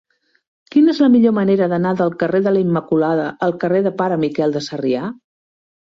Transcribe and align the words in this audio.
Quina 0.75 0.93
és 0.93 1.01
la 1.05 1.09
millor 1.15 1.35
manera 1.39 1.67
d'anar 1.75 1.91
del 2.01 2.15
carrer 2.23 2.41
de 2.47 2.55
la 2.55 2.63
Immaculada 2.65 3.29
al 3.49 3.55
carrer 3.65 3.83
del 3.89 3.97
Pare 4.03 4.19
Miquel 4.27 4.57
de 4.57 4.65
Sarrià? 4.71 5.05